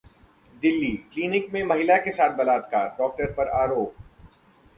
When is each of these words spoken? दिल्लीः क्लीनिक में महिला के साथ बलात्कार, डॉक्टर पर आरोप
दिल्लीः 0.61 0.95
क्लीनिक 1.13 1.53
में 1.53 1.63
महिला 1.63 1.97
के 1.97 2.11
साथ 2.11 2.35
बलात्कार, 2.37 2.95
डॉक्टर 2.99 3.31
पर 3.33 3.49
आरोप 3.61 3.95